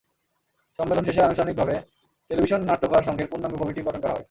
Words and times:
সম্মেলন 0.79 1.03
শেষে 1.07 1.21
আনুষ্ঠানিকভাবে 1.21 1.75
টেলিভিশন 2.29 2.61
নাট্যকার 2.69 3.07
সংঘের 3.07 3.29
পূর্ণাঙ্গ 3.31 3.55
কমিটি 3.61 3.81
গঠন 3.81 4.01
করা 4.01 4.13
হয়। 4.13 4.19